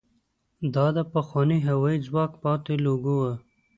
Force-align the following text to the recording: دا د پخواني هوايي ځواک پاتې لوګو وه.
دا 0.73 0.85
د 0.97 0.99
پخواني 1.13 1.59
هوايي 1.69 1.99
ځواک 2.07 2.31
پاتې 2.43 2.73
لوګو 2.85 3.15
وه. 3.21 3.33